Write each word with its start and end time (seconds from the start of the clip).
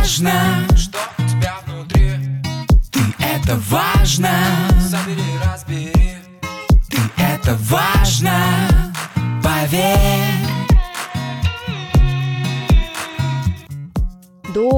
важно, 0.00 0.32
Что 0.76 0.98
у 1.18 1.22
тебя 1.28 1.58
внутри? 1.66 2.12
ты 2.90 3.00
это 3.18 3.56
важно, 3.68 4.30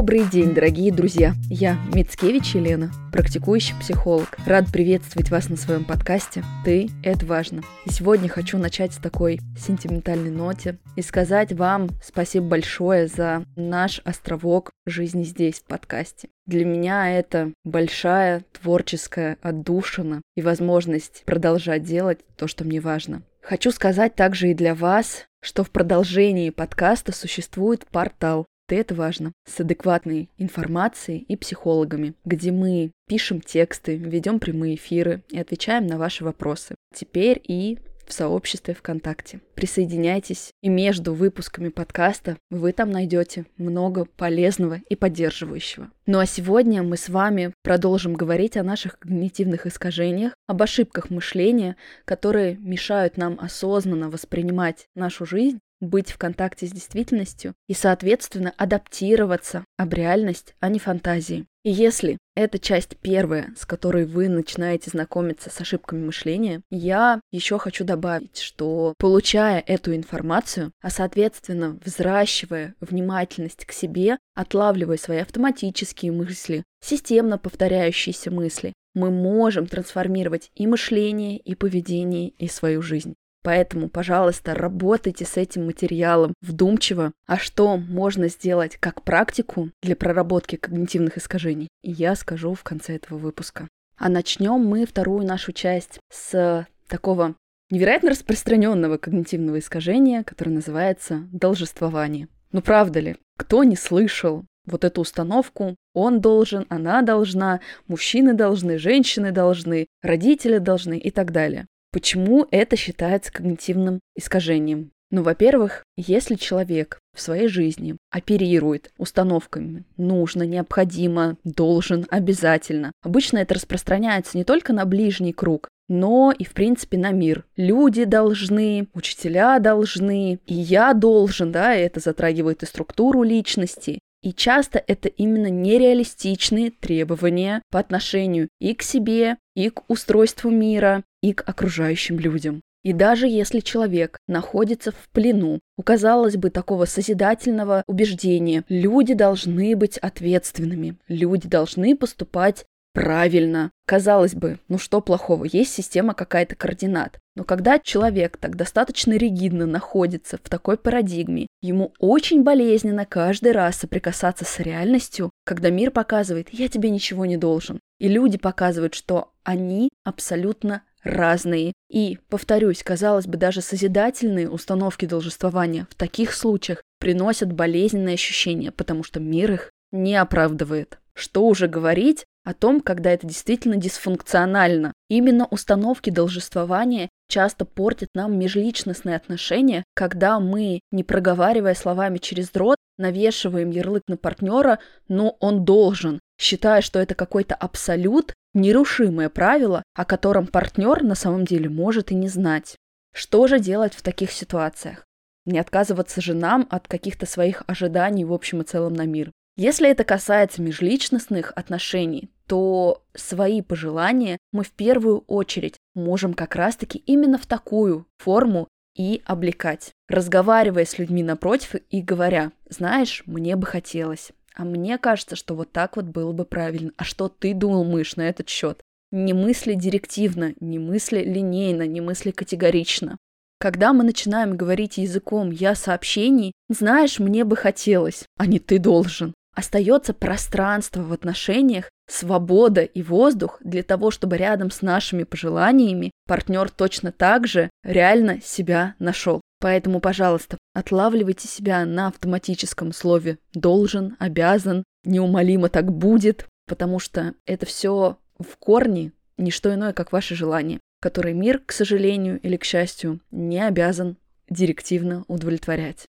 Добрый 0.03 0.29
день, 0.29 0.53
дорогие 0.53 0.93
друзья! 0.93 1.33
Я 1.49 1.77
Мицкевич 1.95 2.57
Елена, 2.57 2.91
практикующий 3.13 3.77
психолог. 3.79 4.37
Рад 4.47 4.65
приветствовать 4.73 5.31
вас 5.31 5.49
на 5.49 5.57
своем 5.57 5.85
подкасте 5.85 6.43
«Ты– 6.65 6.91
это 7.05 7.25
важно». 7.25 7.63
И 7.87 7.91
сегодня 7.93 8.29
хочу 8.29 8.59
начать 8.59 8.93
с 8.93 8.97
такой 8.97 9.39
сентиментальной 9.57 10.33
ноте 10.33 10.79
и 10.97 11.03
сказать 11.03 11.53
вам 11.53 11.89
спасибо 12.03 12.47
большое 12.49 13.07
за 13.07 13.45
наш 13.55 14.01
островок 14.05 14.73
жизни 14.87 15.23
здесь, 15.23 15.61
в 15.61 15.67
подкасте. 15.67 16.31
Для 16.47 16.65
меня 16.65 17.17
это 17.17 17.53
большая 17.63 18.43
творческая 18.61 19.39
отдушина 19.41 20.21
и 20.35 20.43
возможность 20.43 21.23
продолжать 21.27 21.85
делать 21.85 22.19
то, 22.37 22.49
что 22.49 22.65
мне 22.65 22.81
важно. 22.81 23.23
Хочу 23.41 23.71
сказать 23.71 24.17
также 24.17 24.51
и 24.51 24.55
для 24.55 24.75
вас, 24.75 25.27
что 25.43 25.63
в 25.63 25.71
продолжении 25.71 26.51
подкаста 26.51 27.13
существует 27.13 27.87
портал 27.87 28.47
ты 28.73 28.79
это 28.79 28.95
важно, 28.95 29.33
с 29.47 29.61
адекватной 29.61 30.31
информацией 30.39 31.27
и 31.29 31.37
психологами, 31.37 32.15
где 32.25 32.51
мы 32.51 32.93
пишем 33.07 33.43
тексты, 33.43 33.97
ведем 33.97 34.41
прямые 34.41 34.77
эфиры 34.77 35.23
и 35.29 35.39
отвечаем 35.39 35.87
на 35.87 35.99
ваши 35.99 36.25
вопросы. 36.25 36.75
Теперь 36.95 37.39
и 37.47 37.79
в 38.07 38.15
сообществе 38.15 38.73
ВКонтакте. 38.73 39.43
Присоединяйтесь, 39.57 40.53
и 40.63 40.71
между 40.71 41.13
выпусками 41.13 41.69
подкаста 41.69 42.39
вы 42.51 42.73
там 42.73 42.91
найдете 42.91 43.45
много 43.59 44.07
полезного 44.07 44.81
и 44.89 44.97
поддерживающего. 44.97 45.91
Ну 46.07 46.19
а 46.19 46.25
сегодня 46.25 46.83
мы 46.83 46.97
с 46.97 47.11
вами 47.11 47.53
продолжим 47.63 48.15
говорить 48.15 48.57
о 48.57 48.63
наших 48.63 48.99
когнитивных 48.99 49.67
искажениях, 49.67 50.33
об 50.47 50.63
ошибках 50.63 51.11
мышления, 51.11 51.77
которые 52.07 52.57
мешают 52.57 53.19
нам 53.19 53.39
осознанно 53.39 54.09
воспринимать 54.09 54.87
нашу 54.95 55.27
жизнь 55.27 55.59
быть 55.83 56.11
в 56.11 56.17
контакте 56.17 56.67
с 56.67 56.71
действительностью 56.71 57.55
и, 57.67 57.75
соответственно, 57.75 58.55
адаптироваться 58.57 59.65
об 59.77 59.93
реальность, 59.93 60.55
а 60.61 60.69
не 60.69 60.79
фантазии. 60.79 61.47
И 61.65 61.71
если 61.71 62.19
это 62.35 62.59
часть 62.59 62.97
первая, 62.97 63.53
с 63.57 63.67
которой 63.67 64.05
вы 64.05 64.29
начинаете 64.29 64.91
знакомиться 64.91 65.51
с 65.51 65.61
ошибками 65.61 66.05
мышления, 66.05 66.63
я 66.71 67.21
еще 67.31 67.59
хочу 67.59 67.85
добавить, 67.85 68.39
что 68.39 68.95
получая 68.99 69.61
эту 69.61 69.95
информацию, 69.95 70.73
а 70.81 70.91
соответственно 70.91 71.79
взращивая 71.85 72.75
внимательность 72.81 73.65
к 73.65 73.73
себе, 73.73 74.19
отлавливая 74.35 74.97
свои 74.97 75.19
автоматические 75.19 76.11
мысли, 76.11 76.65
системно 76.81 77.39
повторяющиеся 77.39 78.31
мысли, 78.31 78.73
мы 78.95 79.11
можем 79.11 79.67
трансформировать 79.67 80.51
и 80.55 80.67
мышление, 80.67 81.39
и 81.39 81.55
поведение, 81.55 82.29
и 82.31 82.49
свою 82.49 82.83
жизнь. 82.83 83.15
Поэтому, 83.43 83.89
пожалуйста, 83.89 84.55
работайте 84.55 85.25
с 85.25 85.37
этим 85.37 85.67
материалом 85.67 86.35
вдумчиво. 86.41 87.13
А 87.27 87.39
что 87.39 87.77
можно 87.77 88.29
сделать 88.29 88.77
как 88.79 89.03
практику 89.03 89.71
для 89.83 89.97
проработки 89.97 90.57
когнитивных 90.57 91.19
искажений, 91.19 91.69
я 91.83 92.15
скажу 92.15 92.55
в 92.55 92.63
конце 92.63 92.97
этого 92.97 93.19
выпуска. 93.19 93.69
А 93.97 94.09
начнем 94.09 94.65
мы 94.65 94.87
вторую 94.87 95.27
нашу 95.27 95.53
часть 95.53 95.99
с 96.11 96.67
такого 96.89 97.35
невероятно 97.71 98.11
распространенного 98.11 98.97
когнитивного 98.99 99.59
искажения, 99.59 100.23
которое 100.23 100.53
называется 100.53 101.27
должествование. 101.33 102.29
Ну 102.53 102.63
правда 102.63 103.01
ли? 103.01 103.17
Кто 103.39 103.65
не 103.65 103.77
слышал 103.77 104.45
вот 104.67 104.85
эту 104.85 105.01
установку 105.01 105.75
он 105.95 106.21
должен, 106.21 106.67
она 106.69 107.03
должна, 107.03 107.61
мужчины 107.87 108.35
должны, 108.35 108.79
женщины 108.79 109.31
должны, 109.33 109.87
родители 110.03 110.59
должны 110.59 110.99
и 110.99 111.11
так 111.11 111.33
далее. 111.33 111.67
Почему 111.93 112.47
это 112.51 112.75
считается 112.77 113.31
когнитивным 113.31 114.01
искажением? 114.17 114.91
Ну, 115.11 115.23
во-первых, 115.23 115.85
если 115.99 116.37
человек 116.37 116.99
в 117.15 117.21
своей 117.21 117.47
жизни 117.47 117.99
оперирует 118.11 118.91
установками 118.97 119.85
нужно, 119.99 120.45
необходимо, 120.45 121.37
должен, 121.45 122.07
обязательно, 122.09 122.93
обычно 123.03 123.39
это 123.39 123.55
распространяется 123.55 124.39
не 124.39 124.45
только 124.45 124.73
на 124.73 124.87
ближний 124.87 125.35
круг, 125.35 125.69
но 125.91 126.33
и, 126.33 126.45
в 126.45 126.53
принципе, 126.55 126.97
на 126.97 127.11
мир. 127.11 127.45
Люди 127.57 128.05
должны, 128.05 128.89
учителя 128.95 129.59
должны, 129.59 130.41
и 130.47 130.55
я 130.55 130.95
должен, 130.95 131.53
да, 131.53 131.75
это 131.75 132.01
затрагивает 132.01 132.63
и 132.63 132.67
структуру 132.67 133.23
личности, 133.23 133.99
и 134.23 134.33
часто 134.33 134.83
это 134.87 135.09
именно 135.09 135.49
нереалистичные 135.49 136.71
требования 136.71 137.63
по 137.71 137.79
отношению 137.79 138.49
и 138.61 138.75
к 138.75 138.83
себе, 138.83 139.37
и 139.55 139.69
к 139.69 139.83
устройству 139.89 140.51
мира, 140.51 141.03
и 141.23 141.33
к 141.33 141.49
окружающим 141.49 142.19
людям. 142.19 142.63
И 142.83 142.93
даже 142.93 143.29
если 143.29 143.61
человек 143.61 144.19
находится 144.27 144.91
в 144.91 145.09
плену 145.13 145.61
у, 145.77 145.83
казалось 145.83 146.37
бы, 146.37 146.51
такого 146.51 146.85
созидательного 146.85 147.85
убеждения, 147.87 148.65
люди 148.69 149.15
должны 149.15 149.77
быть 149.77 149.99
ответственными, 149.99 150.97
люди 151.07 151.49
должны 151.49 151.97
поступать 151.97 152.65
правильно. 152.93 153.71
Казалось 153.87 154.35
бы, 154.35 154.59
ну 154.69 154.79
что 154.79 155.01
плохого, 155.01 155.45
есть 155.45 155.73
система 155.73 156.15
какая-то 156.15 156.55
координат. 156.55 157.19
Но 157.35 157.45
когда 157.45 157.79
человек 157.79 158.37
так 158.37 158.57
достаточно 158.57 159.13
ригидно 159.15 159.67
находится 159.67 160.37
в 160.37 160.49
такой 160.49 160.77
парадигме, 160.77 161.47
ему 161.61 161.93
очень 161.99 162.43
болезненно 162.43 163.07
каждый 163.07 163.53
раз 163.53 163.77
соприкасаться 163.77 164.45
с 164.45 164.59
реальностью, 164.61 165.31
когда 165.45 165.71
мир 165.71 165.91
показывает 165.91 166.49
«я 166.51 166.69
тебе 166.69 166.91
ничего 166.91 167.27
не 167.27 167.37
должен». 167.37 167.81
И 167.99 168.09
люди 168.09 168.39
показывают, 168.39 168.95
что 168.95 169.33
они 169.45 169.89
абсолютно 170.05 170.83
разные. 171.03 171.73
И, 171.91 172.19
повторюсь, 172.29 172.83
казалось 172.83 173.27
бы, 173.27 173.37
даже 173.37 173.61
созидательные 173.61 174.49
установки 174.49 175.07
должествования 175.07 175.87
в 175.91 175.95
таких 175.95 176.33
случаях 176.33 176.83
приносят 176.99 177.53
болезненные 177.53 178.15
ощущения, 178.15 178.71
потому 178.71 179.03
что 179.03 179.21
мир 179.21 179.53
их 179.53 179.71
не 179.91 180.15
оправдывает. 180.15 180.99
Что 181.15 181.47
уже 181.47 181.69
говорить 181.69 182.25
о 182.45 182.55
том, 182.55 182.81
когда 182.81 183.11
это 183.11 183.27
действительно 183.27 183.77
дисфункционально. 183.77 184.93
Именно 185.09 185.47
установки 185.47 186.11
должествования 186.11 187.09
часто 187.29 187.65
портят 187.65 188.11
нам 188.15 188.39
межличностные 188.39 189.17
отношения, 189.17 189.85
когда 189.95 190.41
мы, 190.41 190.81
не 190.91 191.05
проговаривая 191.05 191.75
словами 191.75 192.19
через 192.19 192.51
дрот, 192.51 192.77
навешиваем 192.99 193.71
ярлык 193.71 194.03
на 194.09 194.17
партнера, 194.17 194.79
но 195.09 195.37
он 195.41 195.65
должен, 195.65 196.21
считая, 196.39 196.83
что 196.83 196.99
это 196.99 197.15
какой-то 197.15 197.55
абсолют, 197.55 198.35
нерушимое 198.55 199.29
правило, 199.29 199.83
о 199.95 200.05
котором 200.05 200.47
партнер 200.47 201.03
на 201.03 201.15
самом 201.15 201.45
деле 201.45 201.69
может 201.69 202.11
и 202.11 202.15
не 202.15 202.29
знать. 202.29 202.77
Что 203.15 203.47
же 203.47 203.61
делать 203.61 203.95
в 203.95 204.03
таких 204.03 204.33
ситуациях? 204.33 205.07
Не 205.45 205.59
отказываться 205.59 206.21
же 206.21 206.35
нам 206.35 206.67
от 206.71 206.87
каких-то 206.89 207.27
своих 207.27 207.63
ожиданий 207.67 208.25
в 208.25 208.33
общем 208.33 208.63
и 208.63 208.65
целом 208.65 208.95
на 208.95 209.07
мир. 209.07 209.33
Если 209.57 209.91
это 209.91 210.05
касается 210.05 210.63
межличностных 210.63 211.53
отношений, 211.55 212.31
то 212.47 213.03
свои 213.15 213.63
пожелания 213.63 214.39
мы 214.53 214.65
в 214.65 214.71
первую 214.73 215.25
очередь 215.27 215.77
можем 215.95 216.35
как 216.35 216.55
раз-таки 216.57 216.99
именно 217.07 217.39
в 217.39 217.47
такую 217.47 218.07
форму 218.19 218.69
и 218.97 219.23
облекать, 219.25 219.93
разговаривая 220.09 220.85
с 220.85 220.99
людьми 220.99 221.23
напротив 221.23 221.77
и 221.91 222.03
говоря, 222.03 222.53
знаешь, 222.69 223.23
мне 223.27 223.57
бы 223.57 223.67
хотелось, 223.67 224.33
а 224.55 224.65
мне 224.65 224.99
кажется, 224.99 225.37
что 225.37 225.55
вот 225.55 225.73
так 225.73 225.97
вот 225.97 226.07
было 226.07 226.33
бы 226.33 226.45
правильно. 226.45 226.93
А 226.97 227.05
что 227.05 227.29
ты 227.29 227.55
думал, 227.55 227.85
мышь, 227.85 228.17
на 228.17 228.29
этот 228.29 228.49
счет? 228.49 228.83
Не 229.11 229.33
мысли 229.33 229.75
директивно, 229.75 230.55
не 230.61 230.79
мысли 230.79 231.23
линейно, 231.23 231.87
не 231.87 232.01
мысли 232.01 232.31
категорично. 232.31 233.19
Когда 233.59 233.93
мы 233.93 234.05
начинаем 234.05 234.57
говорить 234.57 234.99
языком 234.99 235.51
«я 235.51 235.75
сообщений», 235.75 236.53
знаешь, 236.69 237.19
мне 237.19 237.45
бы 237.45 237.57
хотелось, 237.57 238.25
а 238.37 238.47
не 238.47 238.59
ты 238.59 238.79
должен. 238.79 239.35
Остается 239.55 240.15
пространство 240.15 241.03
в 241.03 241.13
отношениях, 241.13 241.91
свобода 242.09 242.83
и 242.83 243.03
воздух 243.03 243.59
для 243.63 243.83
того, 243.83 244.11
чтобы 244.11 244.37
рядом 244.37 244.71
с 244.71 244.83
нашими 244.83 245.25
пожеланиями 245.25 246.11
партнер 246.27 246.71
точно 246.71 247.13
так 247.13 247.47
же 247.47 247.71
реально 247.85 248.41
себя 248.41 248.95
нашел. 248.99 249.41
Поэтому, 249.61 250.01
пожалуйста, 250.01 250.59
отлавливайте 250.75 251.47
себя 251.49 251.85
на 251.85 252.09
автоматическом 252.09 252.93
слове 252.93 253.39
«должен», 253.55 254.17
«обязан», 254.19 254.85
«неумолимо 255.05 255.69
так 255.69 255.93
будет», 255.93 256.47
потому 256.67 256.99
что 256.99 257.35
это 257.47 257.67
все 257.67 258.19
в 258.39 258.57
корне 258.59 259.13
не 259.39 259.51
что 259.51 259.73
иное, 259.73 259.93
как 259.93 260.13
ваши 260.13 260.35
желания, 260.35 260.81
которые 261.01 261.35
мир, 261.35 261.61
к 261.65 261.73
сожалению 261.73 262.41
или 262.41 262.57
к 262.57 262.65
счастью, 262.65 263.21
не 263.31 263.61
обязан 263.65 264.17
директивно 264.49 265.25
удовлетворять. 265.29 266.07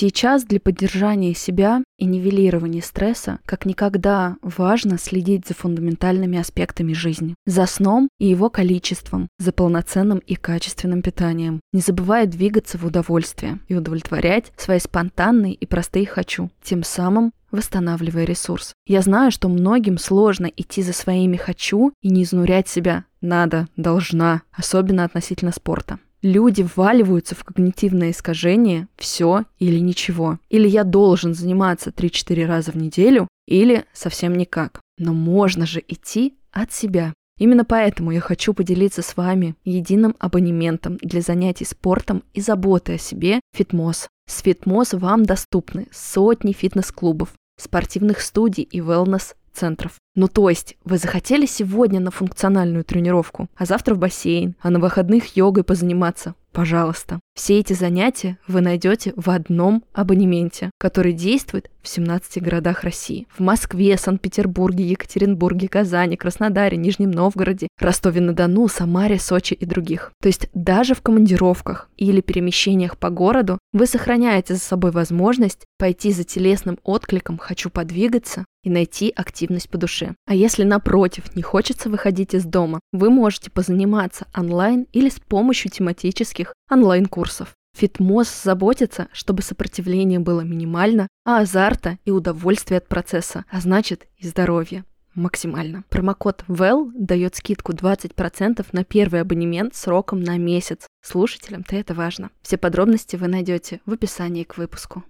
Сейчас 0.00 0.44
для 0.44 0.60
поддержания 0.60 1.34
себя 1.34 1.82
и 1.98 2.04
нивелирования 2.04 2.82
стресса 2.82 3.40
как 3.44 3.66
никогда 3.66 4.36
важно 4.42 4.96
следить 4.96 5.48
за 5.48 5.54
фундаментальными 5.54 6.38
аспектами 6.38 6.92
жизни, 6.92 7.34
за 7.46 7.66
сном 7.66 8.08
и 8.20 8.28
его 8.28 8.48
количеством, 8.48 9.26
за 9.40 9.50
полноценным 9.50 10.18
и 10.18 10.36
качественным 10.36 11.02
питанием, 11.02 11.58
не 11.72 11.80
забывая 11.80 12.26
двигаться 12.26 12.78
в 12.78 12.86
удовольствие 12.86 13.58
и 13.66 13.74
удовлетворять 13.74 14.52
свои 14.56 14.78
спонтанные 14.78 15.54
и 15.54 15.66
простые 15.66 16.06
«хочу», 16.06 16.48
тем 16.62 16.84
самым 16.84 17.32
восстанавливая 17.50 18.22
ресурс. 18.22 18.74
Я 18.86 19.02
знаю, 19.02 19.32
что 19.32 19.48
многим 19.48 19.98
сложно 19.98 20.46
идти 20.46 20.80
за 20.80 20.92
своими 20.92 21.36
«хочу» 21.36 21.92
и 22.02 22.10
не 22.10 22.22
изнурять 22.22 22.68
себя 22.68 23.04
«надо», 23.20 23.66
«должна», 23.76 24.42
особенно 24.52 25.02
относительно 25.02 25.50
спорта. 25.50 25.98
Люди 26.22 26.62
вваливаются 26.62 27.34
в 27.34 27.44
когнитивное 27.44 28.10
искажение 28.10 28.88
«все 28.96 29.44
или 29.58 29.78
ничего». 29.78 30.38
Или 30.48 30.66
я 30.66 30.82
должен 30.82 31.34
заниматься 31.34 31.90
3-4 31.90 32.44
раза 32.46 32.72
в 32.72 32.76
неделю, 32.76 33.28
или 33.46 33.84
совсем 33.92 34.36
никак. 34.36 34.80
Но 34.98 35.14
можно 35.14 35.64
же 35.64 35.82
идти 35.86 36.36
от 36.50 36.72
себя. 36.72 37.14
Именно 37.38 37.64
поэтому 37.64 38.10
я 38.10 38.20
хочу 38.20 38.52
поделиться 38.52 39.00
с 39.00 39.16
вами 39.16 39.54
единым 39.64 40.16
абонементом 40.18 40.96
для 40.96 41.20
занятий 41.20 41.64
спортом 41.64 42.24
и 42.34 42.40
заботы 42.40 42.94
о 42.94 42.98
себе 42.98 43.40
Фитмос. 43.54 44.08
С 44.28 44.40
Фитмос 44.42 44.94
вам 44.94 45.24
доступны 45.24 45.86
сотни 45.92 46.52
фитнес-клубов, 46.52 47.32
спортивных 47.58 48.20
студий 48.20 48.64
и 48.64 48.80
wellness 48.80 49.34
центров. 49.58 49.92
Ну 50.14 50.28
то 50.28 50.48
есть, 50.48 50.76
вы 50.84 50.98
захотели 50.98 51.46
сегодня 51.46 52.00
на 52.00 52.10
функциональную 52.10 52.84
тренировку, 52.84 53.48
а 53.56 53.66
завтра 53.66 53.94
в 53.94 53.98
бассейн, 53.98 54.54
а 54.60 54.70
на 54.70 54.78
выходных 54.78 55.36
йогой 55.36 55.64
позаниматься? 55.64 56.34
Пожалуйста. 56.58 57.20
Все 57.36 57.60
эти 57.60 57.72
занятия 57.72 58.36
вы 58.48 58.62
найдете 58.62 59.12
в 59.14 59.30
одном 59.30 59.84
абонементе, 59.92 60.72
который 60.76 61.12
действует 61.12 61.70
в 61.82 61.88
17 61.88 62.42
городах 62.42 62.82
России. 62.82 63.28
В 63.30 63.38
Москве, 63.38 63.96
Санкт-Петербурге, 63.96 64.82
Екатеринбурге, 64.82 65.68
Казани, 65.68 66.16
Краснодаре, 66.16 66.76
Нижнем 66.76 67.12
Новгороде, 67.12 67.68
Ростове-на-Дону, 67.78 68.66
Самаре, 68.66 69.20
Сочи 69.20 69.54
и 69.54 69.64
других. 69.64 70.10
То 70.20 70.26
есть 70.26 70.48
даже 70.52 70.96
в 70.96 71.00
командировках 71.00 71.88
или 71.96 72.20
перемещениях 72.20 72.98
по 72.98 73.10
городу 73.10 73.58
вы 73.72 73.86
сохраняете 73.86 74.54
за 74.54 74.60
собой 74.60 74.90
возможность 74.90 75.64
пойти 75.78 76.10
за 76.10 76.24
телесным 76.24 76.80
откликом 76.82 77.38
«хочу 77.38 77.70
подвигаться» 77.70 78.44
и 78.64 78.70
найти 78.70 79.12
активность 79.14 79.70
по 79.70 79.78
душе. 79.78 80.14
А 80.26 80.34
если 80.34 80.64
напротив 80.64 81.34
не 81.36 81.42
хочется 81.42 81.88
выходить 81.88 82.34
из 82.34 82.44
дома, 82.44 82.80
вы 82.92 83.08
можете 83.08 83.50
позаниматься 83.50 84.26
онлайн 84.36 84.86
или 84.92 85.08
с 85.08 85.20
помощью 85.20 85.70
тематических 85.70 86.47
онлайн-курсов. 86.70 87.54
Фитмоз 87.76 88.42
заботится, 88.42 89.08
чтобы 89.12 89.42
сопротивление 89.42 90.18
было 90.18 90.40
минимально, 90.40 91.06
а 91.24 91.40
азарта 91.40 91.98
и 92.04 92.10
удовольствие 92.10 92.78
от 92.78 92.88
процесса, 92.88 93.44
а 93.50 93.60
значит 93.60 94.06
и 94.16 94.26
здоровье 94.26 94.84
максимально. 95.14 95.84
Промокод 95.90 96.44
WELL 96.48 96.90
дает 96.94 97.34
скидку 97.34 97.72
20% 97.72 98.66
на 98.72 98.84
первый 98.84 99.20
абонемент 99.20 99.74
сроком 99.74 100.22
на 100.22 100.38
месяц. 100.38 100.86
Слушателям-то 101.02 101.76
это 101.76 101.94
важно. 101.94 102.30
Все 102.40 102.56
подробности 102.56 103.16
вы 103.16 103.28
найдете 103.28 103.80
в 103.84 103.92
описании 103.92 104.44
к 104.44 104.56
выпуску. 104.56 105.04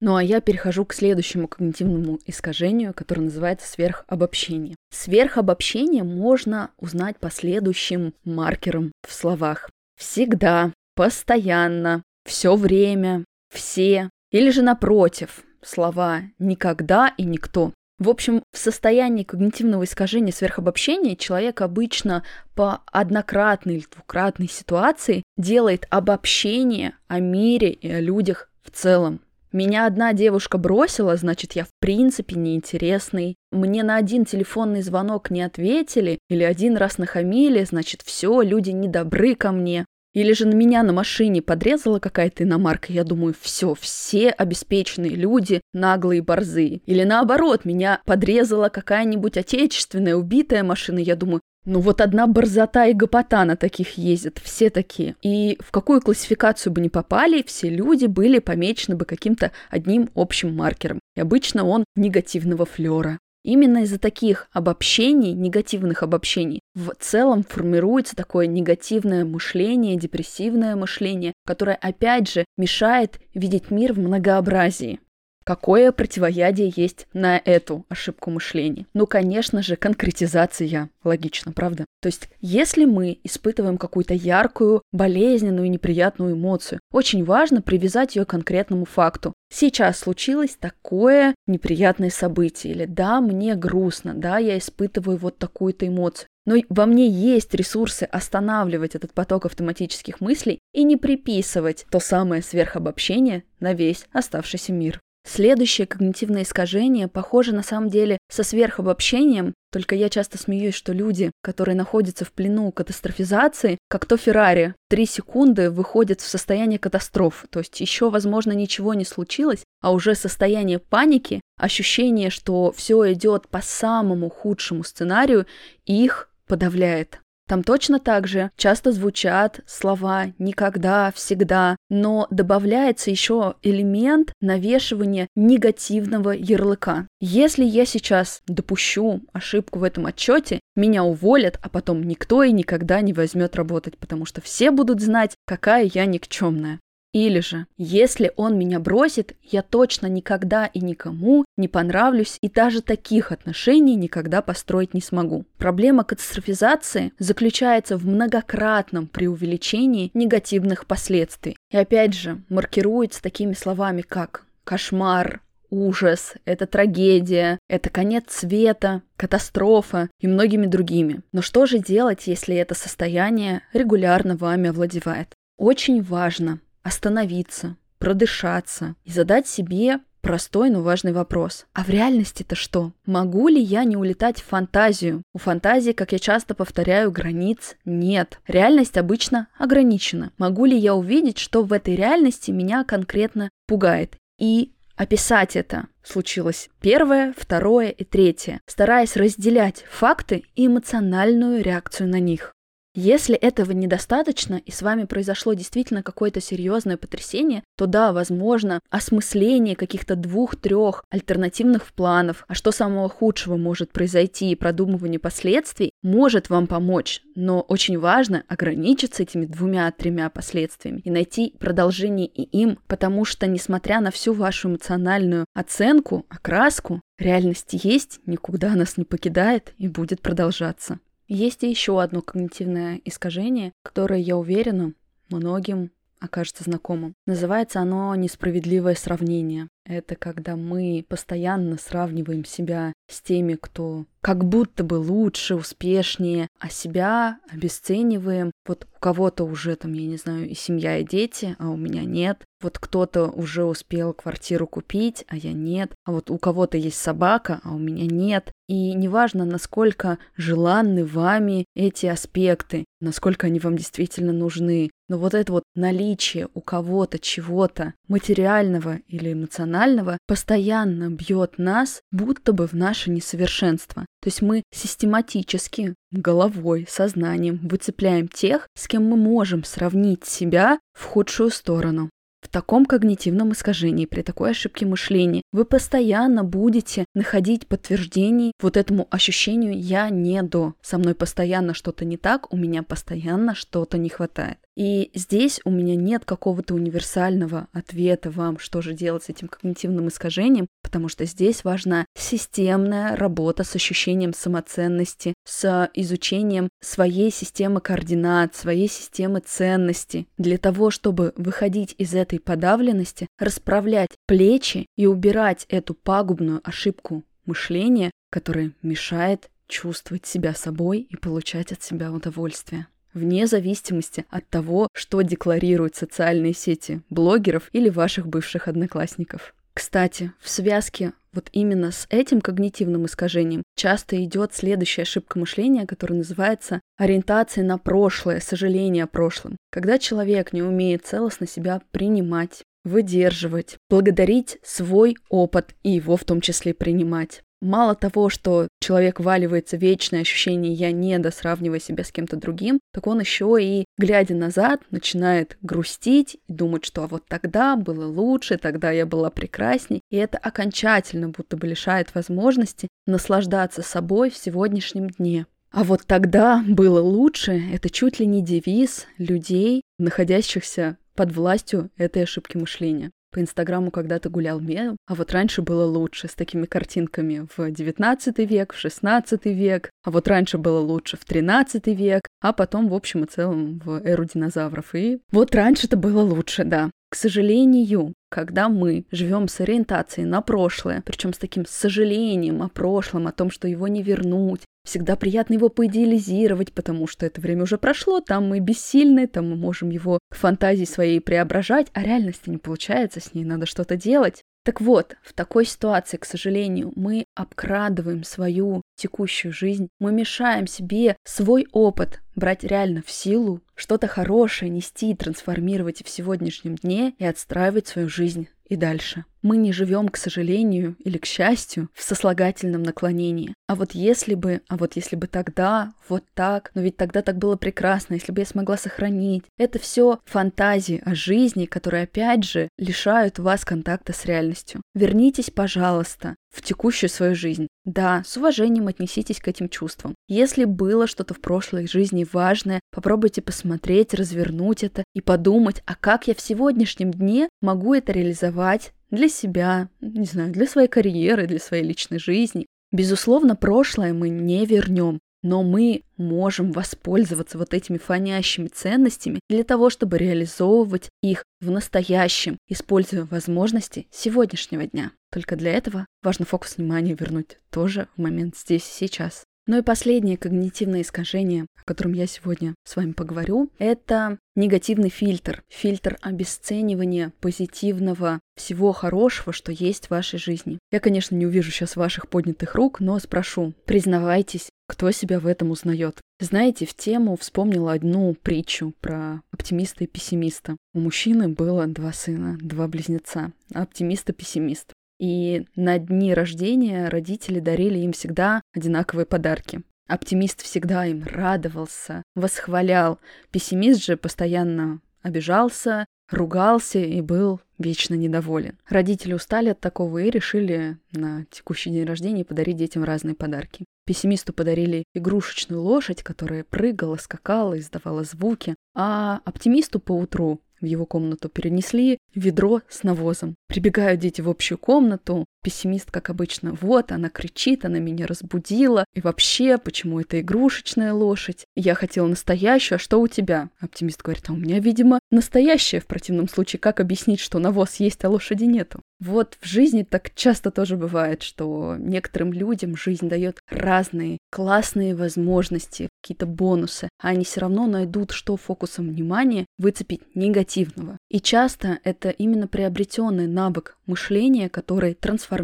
Ну 0.00 0.14
а 0.14 0.22
я 0.22 0.40
перехожу 0.40 0.84
к 0.84 0.94
следующему 0.94 1.48
когнитивному 1.48 2.20
искажению, 2.24 2.94
которое 2.94 3.22
называется 3.22 3.68
сверхобобщение. 3.68 4.76
Сверхобобщение 4.92 6.04
можно 6.04 6.70
узнать 6.78 7.18
по 7.18 7.30
следующим 7.30 8.14
маркерам 8.24 8.92
в 9.06 9.12
словах. 9.12 9.70
Всегда, 9.98 10.72
постоянно, 10.94 12.02
все 12.24 12.54
время, 12.54 13.24
все. 13.52 14.10
Или 14.30 14.50
же 14.50 14.62
напротив, 14.62 15.42
слова 15.62 16.22
никогда 16.38 17.12
и 17.16 17.24
никто. 17.24 17.72
В 17.98 18.08
общем, 18.08 18.44
в 18.52 18.58
состоянии 18.58 19.24
когнитивного 19.24 19.82
искажения 19.82 20.32
сверхобобщения 20.32 21.16
человек 21.16 21.60
обычно 21.60 22.22
по 22.54 22.82
однократной 22.92 23.78
или 23.78 23.86
двукратной 23.92 24.48
ситуации 24.48 25.24
делает 25.36 25.88
обобщение 25.90 26.94
о 27.08 27.18
мире 27.18 27.70
и 27.70 27.90
о 27.90 28.00
людях 28.00 28.50
в 28.62 28.70
целом. 28.70 29.20
Меня 29.52 29.86
одна 29.86 30.12
девушка 30.12 30.58
бросила, 30.58 31.16
значит, 31.16 31.54
я 31.54 31.64
в 31.64 31.70
принципе 31.80 32.36
неинтересный. 32.36 33.36
Мне 33.50 33.82
на 33.82 33.96
один 33.96 34.26
телефонный 34.26 34.82
звонок 34.82 35.30
не 35.30 35.40
ответили 35.40 36.18
или 36.28 36.44
один 36.44 36.76
раз 36.76 36.98
нахамили, 36.98 37.64
значит, 37.64 38.02
все, 38.02 38.42
люди 38.42 38.70
недобры 38.70 39.34
ко 39.34 39.50
мне. 39.50 39.86
Или 40.14 40.32
же 40.32 40.46
на 40.46 40.54
меня 40.54 40.82
на 40.82 40.92
машине 40.92 41.42
подрезала 41.42 41.98
какая-то 41.98 42.44
иномарка, 42.44 42.92
я 42.92 43.04
думаю, 43.04 43.34
все, 43.40 43.74
все 43.74 44.30
обеспеченные 44.30 45.12
люди, 45.12 45.60
наглые 45.72 46.22
борзые. 46.22 46.80
Или 46.86 47.04
наоборот, 47.04 47.64
меня 47.64 48.00
подрезала 48.04 48.68
какая-нибудь 48.68 49.36
отечественная 49.36 50.16
убитая 50.16 50.64
машина, 50.64 50.98
я 50.98 51.14
думаю, 51.14 51.40
ну 51.64 51.80
вот 51.80 52.00
одна 52.00 52.26
борзота 52.26 52.86
и 52.86 52.94
гопота 52.94 53.44
на 53.44 53.56
таких 53.56 53.98
ездят, 53.98 54.38
все 54.38 54.70
такие. 54.70 55.16
И 55.22 55.58
в 55.60 55.70
какую 55.70 56.00
классификацию 56.00 56.72
бы 56.72 56.80
ни 56.80 56.88
попали, 56.88 57.42
все 57.46 57.68
люди 57.68 58.06
были 58.06 58.38
помечены 58.38 58.96
бы 58.96 59.04
каким-то 59.04 59.52
одним 59.68 60.08
общим 60.14 60.56
маркером. 60.56 61.00
И 61.14 61.20
обычно 61.20 61.64
он 61.64 61.84
негативного 61.94 62.64
флера. 62.64 63.18
Именно 63.44 63.84
из-за 63.84 63.98
таких 63.98 64.48
обобщений, 64.52 65.32
негативных 65.32 66.02
обобщений, 66.02 66.60
в 66.74 66.92
целом 66.98 67.44
формируется 67.44 68.16
такое 68.16 68.46
негативное 68.46 69.24
мышление, 69.24 69.96
депрессивное 69.96 70.74
мышление, 70.76 71.32
которое 71.46 71.76
опять 71.76 72.30
же 72.30 72.44
мешает 72.56 73.20
видеть 73.34 73.70
мир 73.70 73.92
в 73.92 73.98
многообразии. 73.98 75.00
Какое 75.48 75.92
противоядие 75.92 76.70
есть 76.76 77.06
на 77.14 77.40
эту 77.42 77.86
ошибку 77.88 78.30
мышления? 78.30 78.84
Ну, 78.92 79.06
конечно 79.06 79.62
же, 79.62 79.76
конкретизация. 79.76 80.90
Логично, 81.04 81.52
правда? 81.52 81.86
То 82.02 82.08
есть, 82.08 82.28
если 82.42 82.84
мы 82.84 83.18
испытываем 83.24 83.78
какую-то 83.78 84.12
яркую, 84.12 84.82
болезненную, 84.92 85.70
неприятную 85.70 86.34
эмоцию, 86.34 86.80
очень 86.92 87.24
важно 87.24 87.62
привязать 87.62 88.14
ее 88.14 88.26
к 88.26 88.28
конкретному 88.28 88.84
факту. 88.84 89.32
Сейчас 89.50 90.00
случилось 90.00 90.58
такое 90.60 91.34
неприятное 91.46 92.10
событие, 92.10 92.74
или 92.74 92.84
да, 92.84 93.22
мне 93.22 93.54
грустно, 93.54 94.12
да, 94.12 94.36
я 94.36 94.58
испытываю 94.58 95.16
вот 95.16 95.38
такую-то 95.38 95.88
эмоцию. 95.88 96.28
Но 96.44 96.56
во 96.68 96.84
мне 96.84 97.08
есть 97.08 97.54
ресурсы 97.54 98.02
останавливать 98.02 98.94
этот 98.94 99.14
поток 99.14 99.46
автоматических 99.46 100.20
мыслей 100.20 100.58
и 100.74 100.84
не 100.84 100.98
приписывать 100.98 101.86
то 101.90 102.00
самое 102.00 102.42
сверхобобщение 102.42 103.44
на 103.60 103.72
весь 103.72 104.04
оставшийся 104.12 104.74
мир. 104.74 105.00
Следующее 105.30 105.86
когнитивное 105.86 106.42
искажение 106.42 107.06
похоже 107.06 107.54
на 107.54 107.62
самом 107.62 107.90
деле 107.90 108.16
со 108.30 108.42
сверхобобщением, 108.42 109.52
только 109.70 109.94
я 109.94 110.08
часто 110.08 110.38
смеюсь, 110.38 110.74
что 110.74 110.94
люди, 110.94 111.30
которые 111.42 111.76
находятся 111.76 112.24
в 112.24 112.32
плену 112.32 112.72
катастрофизации, 112.72 113.76
как 113.90 114.06
то 114.06 114.16
Феррари, 114.16 114.74
три 114.88 115.04
секунды 115.04 115.70
выходят 115.70 116.22
в 116.22 116.26
состояние 116.26 116.78
катастроф. 116.78 117.44
То 117.50 117.58
есть 117.58 117.78
еще, 117.82 118.08
возможно, 118.08 118.52
ничего 118.52 118.94
не 118.94 119.04
случилось, 119.04 119.64
а 119.82 119.92
уже 119.92 120.14
состояние 120.14 120.78
паники, 120.78 121.42
ощущение, 121.58 122.30
что 122.30 122.72
все 122.72 123.12
идет 123.12 123.48
по 123.48 123.60
самому 123.60 124.30
худшему 124.30 124.82
сценарию, 124.82 125.46
их 125.84 126.30
подавляет. 126.46 127.20
Там 127.48 127.62
точно 127.62 127.98
так 127.98 128.26
же 128.26 128.50
часто 128.56 128.92
звучат 128.92 129.60
слова 129.66 130.26
«никогда», 130.38 131.10
«всегда», 131.14 131.76
но 131.88 132.26
добавляется 132.30 133.10
еще 133.10 133.54
элемент 133.62 134.34
навешивания 134.42 135.28
негативного 135.34 136.32
ярлыка. 136.32 137.08
Если 137.20 137.64
я 137.64 137.86
сейчас 137.86 138.42
допущу 138.46 139.22
ошибку 139.32 139.78
в 139.78 139.84
этом 139.84 140.04
отчете, 140.04 140.60
меня 140.76 141.04
уволят, 141.04 141.58
а 141.62 141.70
потом 141.70 142.02
никто 142.02 142.42
и 142.42 142.52
никогда 142.52 143.00
не 143.00 143.14
возьмет 143.14 143.56
работать, 143.56 143.96
потому 143.96 144.26
что 144.26 144.42
все 144.42 144.70
будут 144.70 145.00
знать, 145.00 145.34
какая 145.46 145.90
я 145.92 146.04
никчемная. 146.04 146.80
Или 147.18 147.40
же, 147.40 147.66
если 147.76 148.30
он 148.36 148.56
меня 148.56 148.78
бросит, 148.78 149.34
я 149.42 149.62
точно 149.62 150.06
никогда 150.06 150.66
и 150.66 150.78
никому 150.78 151.44
не 151.56 151.66
понравлюсь, 151.66 152.38
и 152.40 152.48
даже 152.48 152.80
таких 152.80 153.32
отношений 153.32 153.96
никогда 153.96 154.40
построить 154.40 154.94
не 154.94 155.00
смогу. 155.00 155.44
Проблема 155.56 156.04
катастрофизации 156.04 157.12
заключается 157.18 157.96
в 157.96 158.06
многократном 158.06 159.08
преувеличении 159.08 160.12
негативных 160.14 160.86
последствий. 160.86 161.56
И 161.72 161.76
опять 161.76 162.14
же, 162.14 162.40
маркируется 162.48 163.20
такими 163.20 163.54
словами, 163.54 164.02
как 164.02 164.44
кошмар, 164.62 165.40
ужас, 165.70 166.34
это 166.44 166.68
трагедия, 166.68 167.58
это 167.68 167.90
конец 167.90 168.26
света, 168.28 169.02
катастрофа 169.16 170.08
и 170.20 170.28
многими 170.28 170.66
другими. 170.66 171.22
Но 171.32 171.42
что 171.42 171.66
же 171.66 171.80
делать, 171.80 172.28
если 172.28 172.54
это 172.54 172.76
состояние 172.76 173.62
регулярно 173.72 174.36
вами 174.36 174.68
овладевает? 174.68 175.34
Очень 175.56 176.00
важно 176.00 176.60
остановиться, 176.88 177.76
продышаться 177.98 178.96
и 179.04 179.10
задать 179.10 179.46
себе 179.46 180.00
простой, 180.20 180.70
но 180.70 180.82
важный 180.82 181.12
вопрос. 181.12 181.66
А 181.74 181.84
в 181.84 181.90
реальности-то 181.90 182.56
что? 182.56 182.92
Могу 183.06 183.48
ли 183.48 183.60
я 183.60 183.84
не 183.84 183.96
улетать 183.96 184.40
в 184.40 184.46
фантазию? 184.46 185.22
У 185.32 185.38
фантазии, 185.38 185.92
как 185.92 186.12
я 186.12 186.18
часто 186.18 186.54
повторяю, 186.54 187.12
границ 187.12 187.76
нет. 187.84 188.40
Реальность 188.46 188.96
обычно 188.96 189.48
ограничена. 189.58 190.32
Могу 190.38 190.64
ли 190.64 190.76
я 190.76 190.94
увидеть, 190.94 191.38
что 191.38 191.62
в 191.62 191.72
этой 191.72 191.94
реальности 191.94 192.50
меня 192.50 192.84
конкретно 192.84 193.50
пугает? 193.66 194.16
И 194.38 194.72
описать 194.96 195.56
это 195.56 195.86
случилось 196.02 196.70
первое, 196.80 197.34
второе 197.36 197.90
и 197.90 198.04
третье, 198.04 198.60
стараясь 198.66 199.16
разделять 199.16 199.84
факты 199.90 200.44
и 200.56 200.66
эмоциональную 200.66 201.62
реакцию 201.62 202.08
на 202.08 202.18
них. 202.18 202.52
Если 203.00 203.36
этого 203.36 203.70
недостаточно, 203.70 204.56
и 204.56 204.72
с 204.72 204.82
вами 204.82 205.04
произошло 205.04 205.54
действительно 205.54 206.02
какое-то 206.02 206.40
серьезное 206.40 206.96
потрясение, 206.96 207.62
то 207.76 207.86
да, 207.86 208.12
возможно, 208.12 208.80
осмысление 208.90 209.76
каких-то 209.76 210.16
двух-трех 210.16 211.04
альтернативных 211.08 211.92
планов, 211.92 212.44
а 212.48 212.54
что 212.54 212.72
самого 212.72 213.08
худшего 213.08 213.56
может 213.56 213.92
произойти 213.92 214.50
и 214.50 214.56
продумывание 214.56 215.20
последствий, 215.20 215.92
может 216.02 216.50
вам 216.50 216.66
помочь. 216.66 217.22
Но 217.36 217.60
очень 217.60 218.00
важно 218.00 218.42
ограничиться 218.48 219.22
этими 219.22 219.46
двумя-тремя 219.46 220.28
последствиями 220.28 221.00
и 221.04 221.10
найти 221.12 221.54
продолжение 221.60 222.26
и 222.26 222.42
им, 222.42 222.80
потому 222.88 223.24
что, 223.24 223.46
несмотря 223.46 224.00
на 224.00 224.10
всю 224.10 224.32
вашу 224.32 224.70
эмоциональную 224.70 225.44
оценку, 225.54 226.26
окраску, 226.28 227.00
реальность 227.16 227.74
есть, 227.74 228.18
никуда 228.26 228.74
нас 228.74 228.96
не 228.96 229.04
покидает 229.04 229.72
и 229.78 229.86
будет 229.86 230.20
продолжаться. 230.20 230.98
Есть 231.28 231.62
и 231.62 231.68
еще 231.68 232.02
одно 232.02 232.22
когнитивное 232.22 233.00
искажение, 233.04 233.72
которое, 233.82 234.18
я 234.18 234.36
уверена, 234.38 234.94
многим 235.28 235.90
окажется 236.20 236.64
знакомым. 236.64 237.14
Называется 237.26 237.80
оно 237.80 238.14
«несправедливое 238.14 238.94
сравнение». 238.94 239.68
Это 239.88 240.16
когда 240.16 240.54
мы 240.54 241.04
постоянно 241.08 241.78
сравниваем 241.78 242.44
себя 242.44 242.92
с 243.10 243.22
теми, 243.22 243.54
кто 243.54 244.04
как 244.20 244.44
будто 244.44 244.84
бы 244.84 244.96
лучше, 244.96 245.54
успешнее, 245.54 246.48
а 246.58 246.68
себя 246.68 247.38
обесцениваем. 247.50 248.50
Вот 248.66 248.86
у 248.94 249.00
кого-то 249.00 249.44
уже 249.44 249.74
там, 249.76 249.94
я 249.94 250.06
не 250.06 250.18
знаю, 250.18 250.46
и 250.46 250.54
семья, 250.54 250.98
и 250.98 251.04
дети, 251.04 251.56
а 251.58 251.70
у 251.70 251.76
меня 251.76 252.04
нет. 252.04 252.44
Вот 252.60 252.78
кто-то 252.78 253.30
уже 253.30 253.64
успел 253.64 254.12
квартиру 254.12 254.66
купить, 254.66 255.24
а 255.28 255.36
я 255.36 255.54
нет. 255.54 255.92
А 256.04 256.12
вот 256.12 256.30
у 256.30 256.36
кого-то 256.36 256.76
есть 256.76 256.98
собака, 256.98 257.60
а 257.64 257.72
у 257.74 257.78
меня 257.78 258.06
нет. 258.06 258.52
И 258.68 258.92
неважно, 258.92 259.46
насколько 259.46 260.18
желанны 260.36 261.06
вами 261.06 261.64
эти 261.74 262.04
аспекты, 262.04 262.84
насколько 263.00 263.46
они 263.46 263.60
вам 263.60 263.76
действительно 263.76 264.32
нужны, 264.32 264.90
но 265.08 265.18
вот 265.18 265.34
это 265.34 265.52
вот 265.52 265.64
наличие 265.74 266.48
у 266.54 266.60
кого-то 266.60 267.18
чего-то 267.18 267.94
материального 268.08 268.98
или 269.08 269.32
эмоционального 269.32 270.18
постоянно 270.26 271.10
бьет 271.10 271.58
нас, 271.58 272.00
будто 272.12 272.52
бы 272.52 272.66
в 272.66 272.74
наше 272.74 273.10
несовершенство. 273.10 274.02
То 274.20 274.28
есть 274.28 274.42
мы 274.42 274.62
систематически 274.72 275.94
головой, 276.10 276.86
сознанием 276.88 277.58
выцепляем 277.62 278.28
тех, 278.28 278.68
с 278.76 278.86
кем 278.88 279.04
мы 279.04 279.16
можем 279.16 279.64
сравнить 279.64 280.24
себя 280.24 280.78
в 280.92 281.04
худшую 281.04 281.50
сторону. 281.50 282.10
В 282.40 282.48
таком 282.48 282.86
когнитивном 282.86 283.52
искажении, 283.52 284.06
при 284.06 284.22
такой 284.22 284.50
ошибке 284.50 284.86
мышления, 284.86 285.42
вы 285.52 285.64
постоянно 285.64 286.44
будете 286.44 287.04
находить 287.14 287.66
подтверждение 287.66 288.52
вот 288.60 288.76
этому 288.76 289.08
ощущению 289.10 289.78
«я 289.78 290.08
не 290.08 290.42
до». 290.42 290.74
Со 290.80 290.98
мной 290.98 291.14
постоянно 291.14 291.74
что-то 291.74 292.04
не 292.04 292.16
так, 292.16 292.52
у 292.52 292.56
меня 292.56 292.82
постоянно 292.82 293.54
что-то 293.54 293.98
не 293.98 294.08
хватает. 294.08 294.58
И 294.78 295.10
здесь 295.12 295.60
у 295.64 295.70
меня 295.72 295.96
нет 295.96 296.24
какого-то 296.24 296.72
универсального 296.72 297.66
ответа 297.72 298.30
вам, 298.30 298.60
что 298.60 298.80
же 298.80 298.94
делать 298.94 299.24
с 299.24 299.28
этим 299.28 299.48
когнитивным 299.48 300.06
искажением, 300.06 300.68
потому 300.84 301.08
что 301.08 301.24
здесь 301.24 301.64
важна 301.64 302.06
системная 302.16 303.16
работа 303.16 303.64
с 303.64 303.74
ощущением 303.74 304.32
самоценности, 304.32 305.34
с 305.44 305.90
изучением 305.94 306.68
своей 306.80 307.32
системы 307.32 307.80
координат, 307.80 308.54
своей 308.54 308.88
системы 308.88 309.40
ценностей. 309.40 310.28
Для 310.38 310.58
того, 310.58 310.92
чтобы 310.92 311.32
выходить 311.34 311.96
из 311.98 312.14
этой 312.14 312.38
подавленности, 312.38 313.26
расправлять 313.36 314.10
плечи 314.28 314.86
и 314.96 315.06
убирать 315.06 315.66
эту 315.68 315.94
пагубную 315.94 316.60
ошибку 316.62 317.24
мышления, 317.46 318.12
которая 318.30 318.70
мешает 318.82 319.50
чувствовать 319.66 320.24
себя 320.24 320.54
собой 320.54 321.00
и 321.00 321.16
получать 321.16 321.72
от 321.72 321.82
себя 321.82 322.12
удовольствие 322.12 322.86
вне 323.18 323.46
зависимости 323.46 324.24
от 324.30 324.48
того, 324.48 324.88
что 324.94 325.20
декларируют 325.22 325.96
социальные 325.96 326.54
сети 326.54 327.02
блогеров 327.10 327.68
или 327.72 327.90
ваших 327.90 328.26
бывших 328.26 328.68
одноклассников. 328.68 329.54
Кстати, 329.74 330.32
в 330.40 330.48
связке 330.48 331.12
вот 331.32 331.50
именно 331.52 331.92
с 331.92 332.06
этим 332.10 332.40
когнитивным 332.40 333.06
искажением 333.06 333.62
часто 333.76 334.22
идет 334.24 334.54
следующая 334.54 335.02
ошибка 335.02 335.38
мышления, 335.38 335.86
которая 335.86 336.18
называется 336.18 336.80
ориентация 336.96 337.62
на 337.62 337.78
прошлое, 337.78 338.40
сожаление 338.40 339.04
о 339.04 339.06
прошлом. 339.06 339.56
Когда 339.70 339.98
человек 339.98 340.52
не 340.52 340.62
умеет 340.62 341.06
целостно 341.06 341.46
себя 341.46 341.82
принимать, 341.92 342.62
выдерживать, 342.84 343.76
благодарить 343.88 344.58
свой 344.64 345.16
опыт 345.28 345.74
и 345.82 345.90
его 345.90 346.16
в 346.16 346.24
том 346.24 346.40
числе 346.40 346.74
принимать. 346.74 347.42
Мало 347.60 347.96
того, 347.96 348.28
что 348.28 348.68
человек 348.80 349.18
валивается 349.18 349.76
в 349.76 349.80
вечное 349.80 350.20
ощущение 350.20 350.72
«я 350.72 350.92
не 350.92 351.18
до», 351.18 351.32
сравнивая 351.32 351.80
себя 351.80 352.04
с 352.04 352.12
кем-то 352.12 352.36
другим, 352.36 352.78
так 352.92 353.06
он 353.08 353.20
еще 353.20 353.56
и, 353.60 353.84
глядя 353.98 354.34
назад, 354.34 354.82
начинает 354.90 355.58
грустить 355.62 356.38
и 356.46 356.52
думать, 356.52 356.84
что 356.84 357.02
а 357.02 357.08
вот 357.08 357.24
тогда 357.26 357.74
было 357.76 358.06
лучше, 358.06 358.58
тогда 358.58 358.92
я 358.92 359.06
была 359.06 359.30
прекрасней. 359.30 360.02
И 360.10 360.16
это 360.16 360.38
окончательно 360.38 361.30
будто 361.30 361.56
бы 361.56 361.66
лишает 361.66 362.14
возможности 362.14 362.88
наслаждаться 363.06 363.82
собой 363.82 364.30
в 364.30 364.36
сегодняшнем 364.36 365.10
дне. 365.10 365.46
А 365.70 365.84
вот 365.84 366.02
тогда 366.06 366.64
было 366.66 367.00
лучше— 367.00 367.62
это 367.72 367.90
чуть 367.90 368.20
ли 368.20 368.26
не 368.26 368.42
девиз 368.42 369.06
людей, 369.18 369.82
находящихся 369.98 370.96
под 371.14 371.32
властью 371.32 371.90
этой 371.96 372.22
ошибки 372.22 372.56
мышления. 372.56 373.10
По 373.30 373.40
Инстаграму 373.40 373.90
когда-то 373.90 374.30
гулял 374.30 374.58
мем, 374.58 374.96
а 375.06 375.14
вот 375.14 375.32
раньше 375.32 375.60
было 375.60 375.84
лучше 375.84 376.28
с 376.28 376.34
такими 376.34 376.64
картинками 376.64 377.46
в 377.56 377.70
19 377.70 378.38
век, 378.38 378.72
в 378.72 378.78
16 378.78 379.44
век, 379.46 379.90
а 380.02 380.10
вот 380.10 380.28
раньше 380.28 380.56
было 380.56 380.80
лучше 380.80 381.18
в 381.18 381.24
13 381.24 381.86
век, 381.88 382.22
а 382.40 382.52
потом 382.52 382.88
в 382.88 382.94
общем 382.94 383.24
и 383.24 383.26
целом 383.26 383.80
в 383.84 384.00
эру 384.02 384.24
динозавров. 384.24 384.94
И 384.94 385.18
вот 385.30 385.54
раньше-то 385.54 385.96
было 385.96 386.22
лучше, 386.22 386.64
да. 386.64 386.90
К 387.10 387.14
сожалению, 387.14 388.12
когда 388.30 388.68
мы 388.68 389.06
живем 389.10 389.48
с 389.48 389.60
ориентацией 389.60 390.26
на 390.26 390.42
прошлое, 390.42 391.02
причем 391.04 391.32
с 391.32 391.38
таким 391.38 391.64
сожалением 391.66 392.62
о 392.62 392.68
прошлом, 392.68 393.26
о 393.26 393.32
том, 393.32 393.50
что 393.50 393.66
его 393.66 393.88
не 393.88 394.02
вернуть, 394.02 394.60
всегда 394.88 395.16
приятно 395.16 395.54
его 395.54 395.68
поидеализировать, 395.68 396.72
потому 396.72 397.06
что 397.06 397.26
это 397.26 397.40
время 397.40 397.64
уже 397.64 397.78
прошло, 397.78 398.20
там 398.20 398.48
мы 398.48 398.58
бессильны, 398.58 399.26
там 399.26 399.50
мы 399.50 399.56
можем 399.56 399.90
его 399.90 400.18
фантазии 400.30 400.84
своей 400.84 401.20
преображать, 401.20 401.88
а 401.92 402.02
реальности 402.02 402.48
не 402.50 402.58
получается, 402.58 403.20
с 403.20 403.34
ней 403.34 403.44
надо 403.44 403.66
что-то 403.66 403.96
делать. 403.96 404.42
Так 404.64 404.80
вот, 404.80 405.16
в 405.22 405.32
такой 405.32 405.64
ситуации, 405.64 406.16
к 406.16 406.24
сожалению, 406.24 406.92
мы 406.96 407.24
обкрадываем 407.34 408.24
свою 408.24 408.82
текущую 408.96 409.52
жизнь, 409.52 409.88
мы 409.98 410.12
мешаем 410.12 410.66
себе 410.66 411.16
свой 411.24 411.66
опыт 411.72 412.20
брать 412.34 412.64
реально 412.64 413.02
в 413.04 413.10
силу, 413.10 413.62
что-то 413.74 414.08
хорошее 414.08 414.70
нести 414.70 415.12
и 415.12 415.16
трансформировать 415.16 416.04
в 416.04 416.08
сегодняшнем 416.08 416.76
дне 416.76 417.14
и 417.18 417.24
отстраивать 417.24 417.86
свою 417.86 418.08
жизнь 418.08 418.48
и 418.66 418.76
дальше. 418.76 419.24
Мы 419.42 419.56
не 419.56 419.72
живем, 419.72 420.08
к 420.08 420.16
сожалению 420.16 420.96
или 421.04 421.18
к 421.18 421.26
счастью, 421.26 421.88
в 421.94 422.02
сослагательном 422.02 422.82
наклонении. 422.82 423.54
А 423.66 423.74
вот 423.74 423.92
если 423.92 424.34
бы, 424.34 424.62
а 424.68 424.76
вот 424.76 424.96
если 424.96 425.16
бы 425.16 425.26
тогда, 425.26 425.92
вот 426.08 426.24
так, 426.34 426.70
но 426.74 426.80
ведь 426.80 426.96
тогда 426.96 427.22
так 427.22 427.36
было 427.36 427.56
прекрасно, 427.56 428.14
если 428.14 428.32
бы 428.32 428.40
я 428.40 428.46
смогла 428.46 428.76
сохранить. 428.76 429.44
Это 429.58 429.78
все 429.78 430.18
фантазии 430.24 431.02
о 431.04 431.14
жизни, 431.14 431.66
которые 431.66 432.04
опять 432.04 432.44
же 432.44 432.68
лишают 432.78 433.38
вас 433.38 433.64
контакта 433.64 434.12
с 434.12 434.24
реальностью. 434.24 434.80
Вернитесь, 434.94 435.50
пожалуйста, 435.50 436.36
в 436.50 436.62
текущую 436.62 437.10
свою 437.10 437.34
жизнь. 437.34 437.68
Да, 437.84 438.22
с 438.26 438.36
уважением 438.36 438.88
отнеситесь 438.88 439.38
к 439.38 439.48
этим 439.48 439.68
чувствам. 439.68 440.14
Если 440.28 440.64
было 440.64 441.06
что-то 441.06 441.34
в 441.34 441.40
прошлой 441.40 441.86
жизни 441.86 442.26
важное, 442.30 442.80
попробуйте 442.90 443.42
посмотреть, 443.42 444.14
развернуть 444.14 444.82
это 444.82 445.04
и 445.14 445.20
подумать, 445.20 445.82
а 445.86 445.94
как 445.94 446.26
я 446.26 446.34
в 446.34 446.40
сегодняшнем 446.40 447.12
дне 447.12 447.48
могу 447.60 447.94
это 447.94 448.12
реализовать 448.12 448.92
для 449.10 449.28
себя, 449.28 449.88
не 450.00 450.26
знаю, 450.26 450.52
для 450.52 450.66
своей 450.66 450.88
карьеры, 450.88 451.46
для 451.46 451.58
своей 451.58 451.84
личной 451.84 452.18
жизни. 452.18 452.66
Безусловно, 452.92 453.56
прошлое 453.56 454.12
мы 454.12 454.28
не 454.28 454.64
вернем, 454.64 455.18
но 455.42 455.62
мы 455.62 456.02
можем 456.16 456.72
воспользоваться 456.72 457.58
вот 457.58 457.74
этими 457.74 457.98
фонящими 457.98 458.68
ценностями 458.68 459.40
для 459.48 459.64
того, 459.64 459.90
чтобы 459.90 460.18
реализовывать 460.18 461.10
их 461.22 461.44
в 461.60 461.70
настоящем, 461.70 462.58
используя 462.68 463.24
возможности 463.24 464.06
сегодняшнего 464.10 464.86
дня. 464.86 465.12
Только 465.30 465.56
для 465.56 465.72
этого 465.72 466.06
важно 466.22 466.44
фокус 466.44 466.76
внимания 466.76 467.14
вернуть 467.14 467.58
тоже 467.70 468.08
в 468.16 468.20
момент 468.20 468.56
здесь 468.56 468.88
и 468.88 469.06
сейчас. 469.06 469.44
Ну 469.68 469.76
и 469.76 469.82
последнее 469.82 470.38
когнитивное 470.38 471.02
искажение, 471.02 471.66
о 471.76 471.84
котором 471.84 472.14
я 472.14 472.26
сегодня 472.26 472.74
с 472.84 472.96
вами 472.96 473.12
поговорю, 473.12 473.70
это 473.78 474.38
негативный 474.56 475.10
фильтр, 475.10 475.62
фильтр 475.68 476.16
обесценивания 476.22 477.34
позитивного 477.40 478.40
всего 478.56 478.92
хорошего, 478.92 479.52
что 479.52 479.70
есть 479.70 480.06
в 480.06 480.10
вашей 480.10 480.38
жизни. 480.38 480.78
Я, 480.90 481.00
конечно, 481.00 481.34
не 481.34 481.44
увижу 481.44 481.70
сейчас 481.70 481.96
ваших 481.96 482.30
поднятых 482.30 482.76
рук, 482.76 483.00
но 483.00 483.18
спрошу, 483.18 483.74
признавайтесь, 483.84 484.70
кто 484.88 485.10
себя 485.10 485.38
в 485.38 485.46
этом 485.46 485.70
узнает? 485.70 486.18
Знаете, 486.40 486.86
в 486.86 486.94
тему 486.94 487.36
вспомнила 487.36 487.92
одну 487.92 488.32
притчу 488.32 488.94
про 489.02 489.42
оптимиста 489.50 490.04
и 490.04 490.06
пессимиста. 490.06 490.78
У 490.94 491.00
мужчины 491.00 491.50
было 491.50 491.86
два 491.86 492.14
сына, 492.14 492.56
два 492.58 492.88
близнеца, 492.88 493.52
оптимист 493.74 494.30
и 494.30 494.32
пессимист. 494.32 494.94
И 495.18 495.66
на 495.74 495.98
дни 495.98 496.32
рождения 496.32 497.08
родители 497.08 497.60
дарили 497.60 497.98
им 497.98 498.12
всегда 498.12 498.62
одинаковые 498.74 499.26
подарки. 499.26 499.82
Оптимист 500.06 500.62
всегда 500.62 501.04
им 501.06 501.24
радовался, 501.24 502.22
восхвалял. 502.34 503.18
Пессимист 503.50 504.02
же 504.02 504.16
постоянно 504.16 505.00
обижался, 505.22 506.06
ругался 506.30 506.98
и 506.98 507.20
был 507.20 507.60
вечно 507.78 508.14
недоволен. 508.14 508.78
Родители 508.88 509.34
устали 509.34 509.70
от 509.70 509.80
такого 509.80 510.18
и 510.18 510.30
решили 510.30 510.98
на 511.12 511.44
текущий 511.50 511.90
день 511.90 512.06
рождения 512.06 512.44
подарить 512.44 512.76
детям 512.76 513.04
разные 513.04 513.34
подарки. 513.34 513.84
Пессимисту 514.06 514.52
подарили 514.52 515.04
игрушечную 515.14 515.82
лошадь, 515.82 516.22
которая 516.22 516.64
прыгала, 516.64 517.16
скакала, 517.16 517.78
издавала 517.78 518.24
звуки, 518.24 518.74
а 518.94 519.40
оптимисту 519.44 520.00
по 520.00 520.12
утру 520.12 520.60
в 520.80 520.86
его 520.86 521.06
комнату 521.06 521.48
перенесли 521.48 522.18
ведро 522.34 522.82
с 522.88 523.02
навозом. 523.02 523.56
Прибегают 523.66 524.20
дети 524.20 524.40
в 524.40 524.48
общую 524.48 524.78
комнату, 524.78 525.44
пессимист, 525.68 526.10
как 526.10 526.30
обычно, 526.30 526.74
вот, 526.80 527.12
она 527.12 527.28
кричит, 527.28 527.84
она 527.84 527.98
меня 527.98 528.26
разбудила, 528.26 529.04
и 529.12 529.20
вообще, 529.20 529.76
почему 529.76 530.18
это 530.18 530.40
игрушечная 530.40 531.12
лошадь? 531.12 531.66
Я 531.76 531.94
хотела 531.94 532.26
настоящую, 532.26 532.96
а 532.96 532.98
что 532.98 533.20
у 533.20 533.28
тебя? 533.28 533.68
Оптимист 533.78 534.22
говорит, 534.22 534.44
а 534.48 534.54
у 534.54 534.56
меня, 534.56 534.78
видимо, 534.78 535.18
настоящая, 535.30 536.00
в 536.00 536.06
противном 536.06 536.48
случае, 536.48 536.80
как 536.80 537.00
объяснить, 537.00 537.40
что 537.40 537.58
навоз 537.58 537.96
есть, 537.96 538.24
а 538.24 538.30
лошади 538.30 538.64
нету? 538.64 539.02
Вот 539.20 539.58
в 539.60 539.66
жизни 539.66 540.04
так 540.04 540.32
часто 540.34 540.70
тоже 540.70 540.96
бывает, 540.96 541.42
что 541.42 541.96
некоторым 541.98 542.52
людям 542.52 542.96
жизнь 542.96 543.28
дает 543.28 543.58
разные 543.68 544.38
классные 544.50 545.16
возможности, 545.16 546.08
какие-то 546.22 546.46
бонусы, 546.46 547.08
а 547.20 547.28
они 547.28 547.44
все 547.44 547.60
равно 547.60 547.86
найдут, 547.86 548.30
что 548.30 548.56
фокусом 548.56 549.08
внимания 549.08 549.66
выцепить 549.76 550.22
негативного. 550.36 551.18
И 551.30 551.40
часто 551.40 551.98
это 552.04 552.30
именно 552.30 552.68
приобретенный 552.68 553.48
навык 553.48 553.96
мышления, 554.06 554.68
который 554.68 555.14
трансформируется 555.14 555.57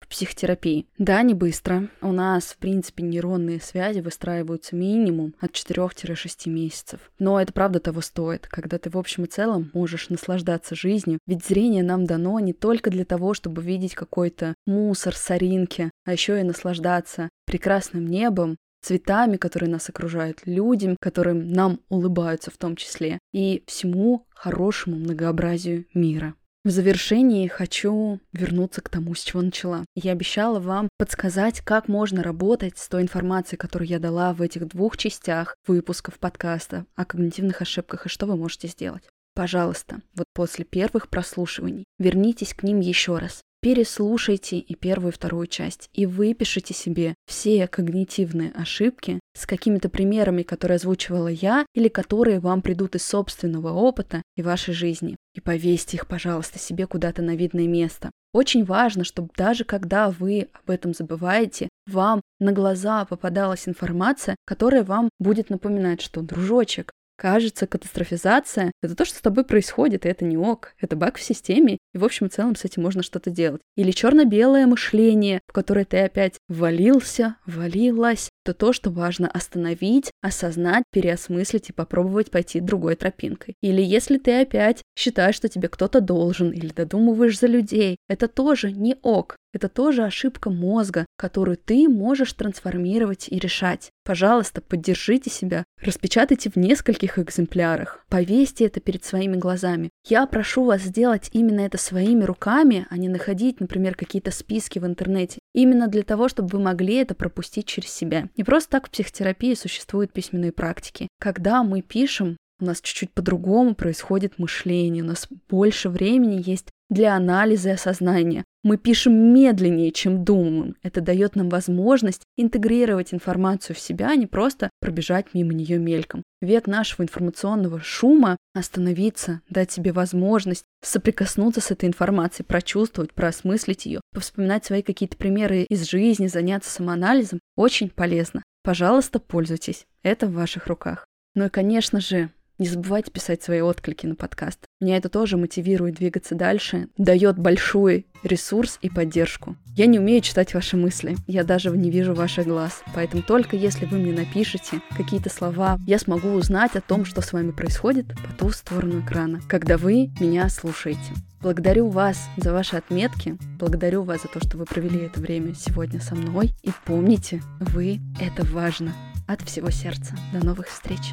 в 0.00 0.08
психотерапии. 0.08 0.86
Да, 0.98 1.22
не 1.22 1.34
быстро. 1.34 1.88
У 2.00 2.12
нас, 2.12 2.44
в 2.44 2.58
принципе, 2.58 3.02
нейронные 3.02 3.60
связи 3.60 4.00
выстраиваются 4.00 4.76
минимум 4.76 5.34
от 5.40 5.52
4-6 5.52 6.48
месяцев. 6.48 7.00
Но 7.18 7.40
это 7.40 7.52
правда 7.52 7.80
того 7.80 8.00
стоит, 8.00 8.46
когда 8.46 8.78
ты 8.78 8.90
в 8.90 8.98
общем 8.98 9.24
и 9.24 9.28
целом 9.28 9.70
можешь 9.74 10.08
наслаждаться 10.08 10.74
жизнью. 10.74 11.18
Ведь 11.26 11.44
зрение 11.44 11.82
нам 11.82 12.04
дано 12.04 12.38
не 12.40 12.52
только 12.52 12.90
для 12.90 13.04
того, 13.04 13.34
чтобы 13.34 13.62
видеть 13.62 13.94
какой-то 13.94 14.54
мусор, 14.66 15.14
соринки, 15.14 15.90
а 16.04 16.12
еще 16.12 16.40
и 16.40 16.44
наслаждаться 16.44 17.28
прекрасным 17.46 18.06
небом, 18.06 18.56
цветами, 18.86 19.36
которые 19.36 19.68
нас 19.68 19.88
окружают, 19.88 20.42
людям, 20.44 20.96
которым 21.00 21.48
нам 21.48 21.80
улыбаются 21.88 22.50
в 22.52 22.56
том 22.56 22.76
числе, 22.76 23.18
и 23.32 23.64
всему 23.66 24.26
хорошему 24.30 24.96
многообразию 24.96 25.86
мира. 25.92 26.34
В 26.66 26.70
завершении 26.70 27.46
хочу 27.46 28.18
вернуться 28.32 28.80
к 28.80 28.88
тому, 28.88 29.14
с 29.14 29.22
чего 29.22 29.40
начала. 29.40 29.84
Я 29.94 30.10
обещала 30.10 30.58
вам 30.58 30.88
подсказать, 30.98 31.60
как 31.60 31.86
можно 31.86 32.24
работать 32.24 32.76
с 32.76 32.88
той 32.88 33.02
информацией, 33.02 33.56
которую 33.56 33.86
я 33.86 34.00
дала 34.00 34.34
в 34.34 34.42
этих 34.42 34.66
двух 34.66 34.96
частях 34.96 35.54
выпусков 35.68 36.18
подкаста 36.18 36.84
о 36.96 37.04
когнитивных 37.04 37.62
ошибках 37.62 38.06
и 38.06 38.08
что 38.08 38.26
вы 38.26 38.36
можете 38.36 38.66
сделать. 38.66 39.04
Пожалуйста, 39.36 40.00
вот 40.16 40.26
после 40.34 40.64
первых 40.64 41.08
прослушиваний 41.08 41.84
вернитесь 42.00 42.52
к 42.52 42.64
ним 42.64 42.80
еще 42.80 43.16
раз. 43.18 43.42
Переслушайте 43.66 44.58
и 44.58 44.76
первую, 44.76 45.10
и 45.10 45.12
вторую 45.12 45.48
часть, 45.48 45.90
и 45.92 46.06
выпишите 46.06 46.72
себе 46.72 47.16
все 47.26 47.66
когнитивные 47.66 48.52
ошибки 48.52 49.18
с 49.36 49.44
какими-то 49.44 49.88
примерами, 49.88 50.44
которые 50.44 50.76
озвучивала 50.76 51.26
я, 51.26 51.66
или 51.74 51.88
которые 51.88 52.38
вам 52.38 52.62
придут 52.62 52.94
из 52.94 53.04
собственного 53.04 53.72
опыта 53.72 54.22
и 54.36 54.42
вашей 54.42 54.72
жизни. 54.72 55.16
И 55.34 55.40
повесьте 55.40 55.96
их, 55.96 56.06
пожалуйста, 56.06 56.60
себе 56.60 56.86
куда-то 56.86 57.22
на 57.22 57.34
видное 57.34 57.66
место. 57.66 58.12
Очень 58.32 58.64
важно, 58.64 59.02
чтобы 59.02 59.30
даже 59.36 59.64
когда 59.64 60.10
вы 60.12 60.48
об 60.52 60.70
этом 60.70 60.94
забываете, 60.94 61.68
вам 61.88 62.20
на 62.38 62.52
глаза 62.52 63.04
попадалась 63.04 63.66
информация, 63.66 64.36
которая 64.44 64.84
вам 64.84 65.08
будет 65.18 65.50
напоминать, 65.50 66.00
что, 66.00 66.22
дружочек, 66.22 66.92
Кажется, 67.16 67.66
катастрофизация— 67.66 68.72
это 68.82 68.94
то, 68.94 69.06
что 69.06 69.16
с 69.16 69.22
тобой 69.22 69.44
происходит, 69.44 70.04
и 70.04 70.08
это 70.08 70.24
не 70.24 70.36
ок. 70.36 70.74
Это 70.80 70.96
баг 70.96 71.16
в 71.16 71.22
системе, 71.22 71.78
и 71.94 71.98
в 71.98 72.04
общем 72.04 72.26
и 72.26 72.28
целом 72.28 72.54
с 72.56 72.64
этим 72.64 72.82
можно 72.82 73.02
что-то 73.02 73.30
делать. 73.30 73.62
Или 73.74 73.90
черно-белое 73.90 74.66
мышление, 74.66 75.40
в 75.46 75.52
которое 75.52 75.86
ты 75.86 75.98
опять 75.98 76.34
валился, 76.48 77.36
валилась, 77.46 78.28
то 78.44 78.52
то, 78.52 78.74
что 78.74 78.90
важно 78.90 79.28
остановить, 79.28 80.10
осознать, 80.20 80.84
переосмыслить 80.92 81.70
и 81.70 81.72
попробовать 81.72 82.30
пойти 82.30 82.60
другой 82.60 82.96
тропинкой. 82.96 83.54
Или 83.62 83.82
если 83.82 84.18
ты 84.18 84.42
опять 84.42 84.82
считаешь, 84.96 85.36
что 85.36 85.48
тебе 85.48 85.68
кто-то 85.68 86.02
должен, 86.02 86.50
или 86.50 86.68
додумываешь 86.68 87.38
за 87.38 87.46
людей, 87.46 87.96
это 88.08 88.28
тоже 88.28 88.72
не 88.72 88.96
ок. 89.02 89.36
Это 89.56 89.70
тоже 89.70 90.04
ошибка 90.04 90.50
мозга, 90.50 91.06
которую 91.16 91.56
ты 91.56 91.88
можешь 91.88 92.34
трансформировать 92.34 93.28
и 93.30 93.38
решать. 93.38 93.88
Пожалуйста, 94.04 94.60
поддержите 94.60 95.30
себя, 95.30 95.64
распечатайте 95.80 96.50
в 96.50 96.56
нескольких 96.56 97.18
экземплярах, 97.18 98.04
повесьте 98.10 98.66
это 98.66 98.80
перед 98.80 99.02
своими 99.06 99.38
глазами. 99.38 99.88
Я 100.06 100.26
прошу 100.26 100.64
вас 100.64 100.82
сделать 100.82 101.30
именно 101.32 101.60
это 101.60 101.78
своими 101.78 102.22
руками, 102.24 102.86
а 102.90 102.98
не 102.98 103.08
находить, 103.08 103.58
например, 103.58 103.94
какие-то 103.94 104.30
списки 104.30 104.78
в 104.78 104.84
интернете. 104.84 105.38
Именно 105.54 105.88
для 105.88 106.02
того, 106.02 106.28
чтобы 106.28 106.50
вы 106.50 106.58
могли 106.62 106.96
это 106.96 107.14
пропустить 107.14 107.64
через 107.64 107.88
себя. 107.88 108.28
Не 108.36 108.44
просто 108.44 108.72
так 108.72 108.88
в 108.88 108.90
психотерапии 108.90 109.54
существуют 109.54 110.12
письменные 110.12 110.52
практики. 110.52 111.08
Когда 111.18 111.62
мы 111.62 111.80
пишем, 111.80 112.36
у 112.60 112.66
нас 112.66 112.82
чуть-чуть 112.82 113.12
по-другому 113.12 113.74
происходит 113.74 114.38
мышление, 114.38 115.02
у 115.02 115.06
нас 115.06 115.28
больше 115.48 115.88
времени 115.88 116.42
есть 116.44 116.68
для 116.88 117.14
анализа 117.14 117.70
и 117.70 117.72
осознания. 117.72 118.44
Мы 118.62 118.78
пишем 118.78 119.12
медленнее, 119.32 119.92
чем 119.92 120.24
думаем. 120.24 120.76
Это 120.82 121.00
дает 121.00 121.36
нам 121.36 121.48
возможность 121.48 122.22
интегрировать 122.36 123.14
информацию 123.14 123.76
в 123.76 123.78
себя, 123.78 124.10
а 124.10 124.16
не 124.16 124.26
просто 124.26 124.70
пробежать 124.80 125.34
мимо 125.34 125.52
нее 125.52 125.78
мельком. 125.78 126.22
Век 126.40 126.66
нашего 126.66 127.02
информационного 127.02 127.80
шума 127.80 128.36
остановиться, 128.54 129.40
дать 129.48 129.70
себе 129.70 129.92
возможность 129.92 130.64
соприкоснуться 130.82 131.60
с 131.60 131.70
этой 131.70 131.88
информацией, 131.88 132.46
прочувствовать, 132.46 133.12
проосмыслить 133.12 133.86
ее, 133.86 134.00
повспоминать 134.12 134.64
свои 134.64 134.82
какие-то 134.82 135.16
примеры 135.16 135.62
из 135.68 135.88
жизни, 135.88 136.26
заняться 136.26 136.70
самоанализом, 136.70 137.40
очень 137.56 137.88
полезно. 137.88 138.42
Пожалуйста, 138.64 139.20
пользуйтесь. 139.20 139.86
Это 140.02 140.26
в 140.26 140.32
ваших 140.32 140.66
руках. 140.66 141.06
Ну 141.36 141.46
и, 141.46 141.50
конечно 141.50 142.00
же, 142.00 142.30
не 142.58 142.66
забывайте 142.66 143.10
писать 143.10 143.42
свои 143.42 143.60
отклики 143.60 144.06
на 144.06 144.14
подкаст. 144.14 144.60
Меня 144.80 144.96
это 144.96 145.08
тоже 145.08 145.36
мотивирует 145.36 145.96
двигаться 145.96 146.34
дальше, 146.34 146.88
дает 146.96 147.38
большой 147.38 148.06
ресурс 148.22 148.78
и 148.82 148.90
поддержку. 148.90 149.56
Я 149.74 149.86
не 149.86 149.98
умею 149.98 150.22
читать 150.22 150.54
ваши 150.54 150.76
мысли, 150.76 151.16
я 151.26 151.44
даже 151.44 151.70
не 151.70 151.90
вижу 151.90 152.14
ваших 152.14 152.46
глаз, 152.46 152.82
поэтому 152.94 153.22
только 153.22 153.56
если 153.56 153.84
вы 153.84 153.98
мне 153.98 154.12
напишете 154.12 154.80
какие-то 154.96 155.30
слова, 155.30 155.78
я 155.86 155.98
смогу 155.98 156.30
узнать 156.30 156.76
о 156.76 156.80
том, 156.80 157.04
что 157.04 157.20
с 157.20 157.32
вами 157.32 157.50
происходит 157.50 158.08
по 158.08 158.32
ту 158.38 158.50
сторону 158.50 159.00
экрана, 159.00 159.40
когда 159.48 159.76
вы 159.76 160.10
меня 160.18 160.48
слушаете. 160.48 161.12
Благодарю 161.40 161.88
вас 161.88 162.28
за 162.38 162.52
ваши 162.52 162.76
отметки, 162.76 163.36
благодарю 163.58 164.02
вас 164.02 164.22
за 164.22 164.28
то, 164.28 164.40
что 164.40 164.56
вы 164.56 164.64
провели 164.64 165.00
это 165.00 165.20
время 165.20 165.54
сегодня 165.54 166.00
со 166.00 166.14
мной. 166.14 166.52
И 166.62 166.70
помните, 166.84 167.42
вы— 167.60 168.00
это 168.20 168.44
важно. 168.46 168.92
От 169.28 169.42
всего 169.42 169.70
сердца. 169.70 170.14
До 170.32 170.44
новых 170.44 170.68
встреч 170.68 171.12